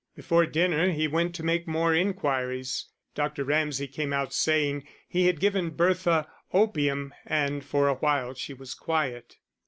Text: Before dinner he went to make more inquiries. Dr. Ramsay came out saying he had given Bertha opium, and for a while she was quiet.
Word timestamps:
Before 0.15 0.47
dinner 0.47 0.89
he 0.89 1.07
went 1.07 1.35
to 1.35 1.43
make 1.43 1.67
more 1.67 1.93
inquiries. 1.93 2.87
Dr. 3.13 3.43
Ramsay 3.43 3.85
came 3.87 4.13
out 4.13 4.33
saying 4.33 4.87
he 5.07 5.27
had 5.27 5.39
given 5.39 5.69
Bertha 5.69 6.27
opium, 6.51 7.13
and 7.23 7.63
for 7.63 7.87
a 7.87 7.93
while 7.93 8.33
she 8.33 8.55
was 8.55 8.73
quiet. 8.73 9.35